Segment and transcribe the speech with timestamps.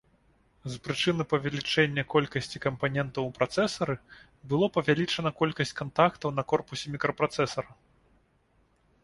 [0.75, 3.95] З прычыны павелічэння колькасці кампанентаў у працэсары,
[4.55, 7.71] было павялічана колькасць кантактаў на корпусе мікрапрацэсара.